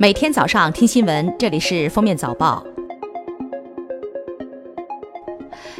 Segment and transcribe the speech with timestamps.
[0.00, 2.64] 每天早上听新闻，这里是封面早报。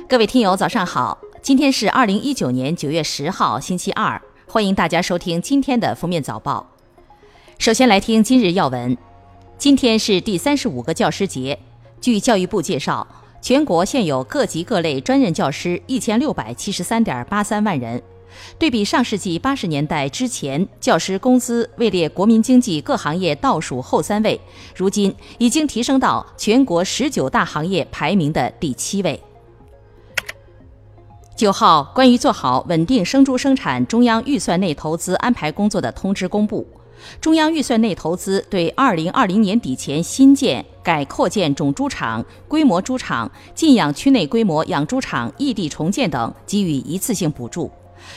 [0.07, 1.19] 各位听友，早上好！
[1.41, 6.71] 今天是二零一九年九月十号，星期二，欢迎大家收听今天的封面早报。
[7.57, 8.95] 首先来听今日要闻。
[9.57, 11.59] 今天是第三十五个教师节。
[11.99, 13.09] 据教育部介绍，
[13.41, 18.03] 全国现有各级各类专任教师一千六百七十三点八三万人。
[18.59, 24.41] 对比上世纪八十年代之前，教师工资位列国民经济各行业倒数后三位，
[24.75, 29.21] 如今已经提升到全国十九大行业排名的第七位。
[31.37, 36.67] 九号，关于做好稳定生猪生产中央预算内投资安排工作的通知公布。
[37.19, 47.71] 中央预算内投资对二零二零年底前新建、改扩建种猪场、规模猪场、禁养区内规模养猪场异地重建等给予一次性补助。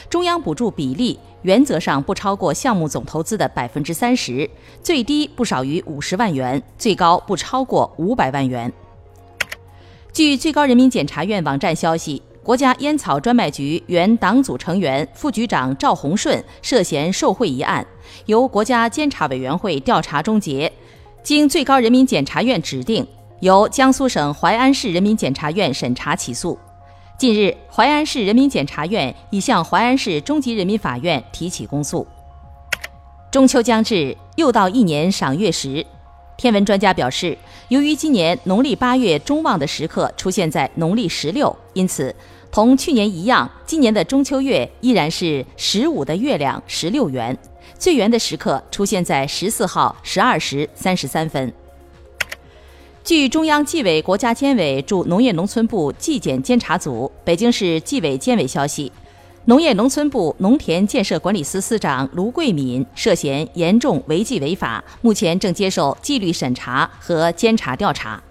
[0.09, 4.49] 中央补助比例原则上不超过项目总投资的百分之三十，
[4.81, 8.71] 最低不少于五十万元，最高不超过五百万元。
[10.11, 17.85] 据最高人民检察院网站消息，国家烟草专卖局原党组成员、副局长赵洪顺涉嫌受贿一案，
[18.27, 20.71] 由国家监察委员会调查终结，
[21.23, 23.07] 经最高人民检察院指定，
[23.39, 26.57] 由江苏省淮安市人民检察院审查起诉。
[27.15, 32.05] 近日，淮安市人民检察院已向淮安市中级人民法院提起公诉。
[33.31, 35.85] 中秋将至，又到一年赏月时，
[36.35, 37.37] 天文专家表示，
[37.69, 42.13] 由于今年农历八月中旺的时刻出现在农历十六，因此
[42.51, 47.37] 同去年一样，今年的中秋月依然是十五的月亮十六圆，
[47.77, 51.53] 最圆的时刻出现在十四号十二时三十三分。
[53.03, 58.89] 据中央纪委国家监委驻农业农村部纪检监察组、北京市纪委监委消息，
[59.43, 68.23] 农业农村部农田建设管理司司长卢桂敏涉嫌严重违纪违法，目前正接受纪律审查和监察调查。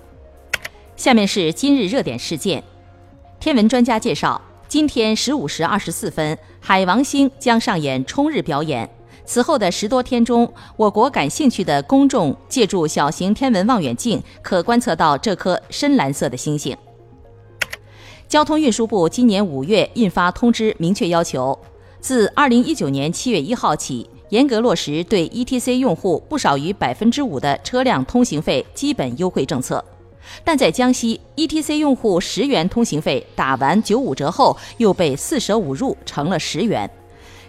[0.96, 2.64] 下面是今日热点事件。
[3.38, 8.88] 天文专家介绍，今天十五时二十四分，海王星将上演冲日表演。
[9.24, 16.76] 此后的十多天中，我国感兴趣的公众借助小型天文望远镜，可观测到这颗深蓝色的星星。
[18.28, 21.58] 交通运输部今年五月印发通知，明确要求，
[22.00, 29.84] 自二零一九年七月一号起，严格落实对 ETC 用户不少于百分之五的车辆通行费基本优惠政策。
[30.44, 36.90] 但在江西，ETC 用户十元通行费打完九五折后，又被四舍五入成了十元。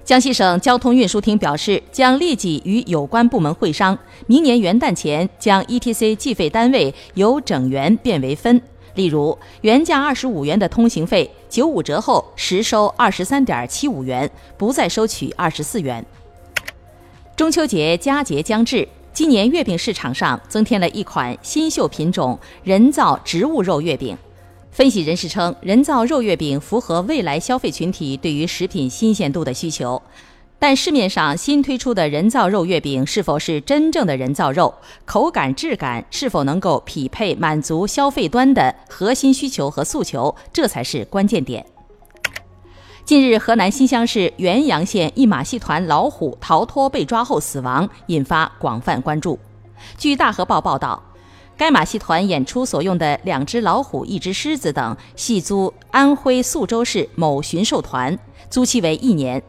[0.06, 3.98] 江西省交通运输厅表示，将立即与有关部门会商，
[4.28, 8.62] 明年元旦前将 ETC 计费单位由整元变为分。
[8.96, 16.06] 例如，原价二十五元的通行费，九五折后实收二十三点七五元，不再收取二十四元。
[17.38, 24.18] 中秋节佳节将至，今年月饼市场上增添了一款新秀品种——人造植物肉月饼。
[24.74, 30.02] 分析人士称，人造肉月饼符合未来消费群体对于食品新鲜度的需求，
[30.58, 34.74] 但市面上新推出的人造肉月饼是否是真正的人造肉，
[35.06, 41.64] 口感质感是否能够匹配满足消费端的核心需求和诉求，这才是关键点。
[43.06, 49.38] 近日，河南新乡市原阳县一马戏团老虎逃脱被抓后死亡，引发广泛关注。
[50.00, 51.04] 据大河报报道。
[51.64, 58.20] 该马戏团演出所用的两只老虎、一只狮子等，系租安徽宿州市某驯兽团，
[58.50, 59.42] 租期为一年。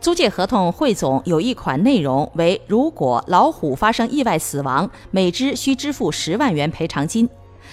[0.00, 7.28] 租借合同汇总有一款内容为：如果老虎发生意外死亡，每只需支付十万元赔偿金。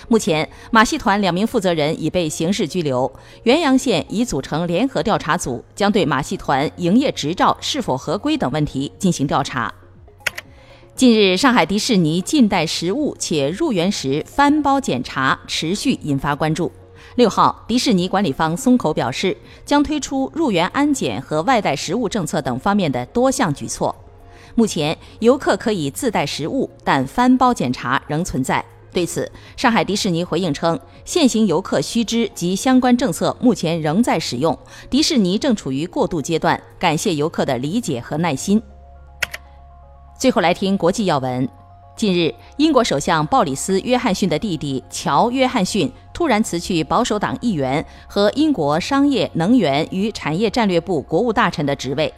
[0.08, 3.12] 目前，马戏团两名负责人已被刑事拘留。
[3.42, 9.74] 原阳县已组成联合调查组，将对马戏团营业执照是否合规等问题进行调查。
[11.02, 16.72] 近日，上海迪士尼禁带食物且入园时翻包检查持续引发关注。
[17.16, 19.36] 六号，迪士尼管理方松口表示，
[19.66, 23.96] 将推出入园安检和外带食物政策等方面的多项举措。
[24.54, 28.64] 目前，游客可以自带食物，但翻包检查仍存在。
[28.94, 29.28] 对此，
[29.58, 34.56] 上海迪士尼回应称，现行游客须知及相关政策目前仍在使用，
[34.88, 38.62] 迪士尼正处于过渡阶段，感谢游客的理解和耐心。
[40.22, 41.50] 最后来听国际要闻。
[41.96, 52.14] 近日，英国首相鲍里斯·约翰逊的弟弟乔·约翰逊突然辞去保守党议员和英国商业、能源与产业战略部国务大臣的职位。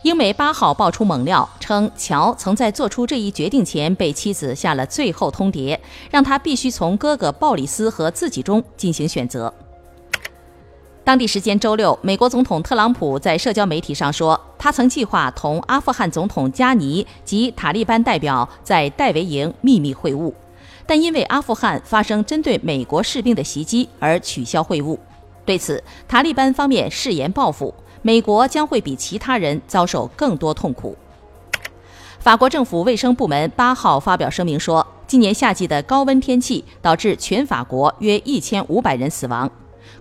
[0.00, 5.78] 英媒八号爆出猛料，称乔曾在做出这一决定前被妻子下了最后通牒，
[6.10, 9.52] 让他必须从哥哥鲍里斯和自己中进行选择。
[11.04, 14.35] 当地时间周六，美国总统特朗普在社交媒体上说。
[14.66, 20.32] 他曾计划同阿富汗总统加尼及塔利班代表在戴维营秘密会晤，
[20.84, 24.98] 但因为阿富汗发生针对美国士兵的袭击而取消会晤。
[25.44, 27.72] 对此，塔利班方面誓言报复，
[28.02, 30.96] 美国将会比其他人遭受更多痛苦。
[32.18, 39.48] 法国政府卫生部门八号发表声明说，今年夏季的高温天气导致全法国约一千五百人死亡，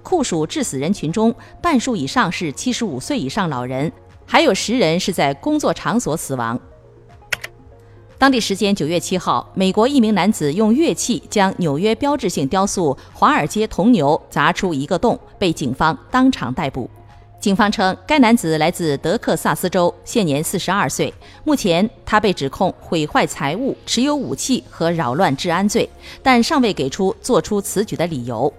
[0.02, 3.94] 酷暑致死人群中半数以上是七十五岁以上老人，
[4.26, 6.60] 还有十人是在工作场所死亡。
[8.18, 16.90] 当地时间九月七号，美国一名男子用乐器将纽约标志性雕塑华尔街铜牛砸出一个洞，被警方当场逮捕。
[17.42, 21.14] 警方称，该男子来自德克萨斯州，现年四十二岁。
[21.44, 25.88] 目前，他被指控毁坏财物、持有武器和扰乱治安罪，
[26.24, 28.52] 但尚未给出做出此举的理由。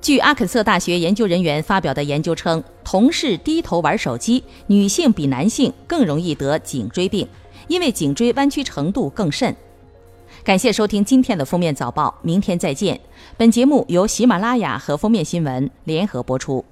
[0.00, 7.28] 据阿肯色大学研究人员发表的研究称，同事低头玩手机，女性比男性更容易得颈椎病。
[7.66, 9.54] 因为颈椎弯曲程度更甚。
[10.42, 12.98] 感谢收听今天的封面早报，明天再见。
[13.36, 16.64] 本节目由喜马拉雅和封面新闻联合播出。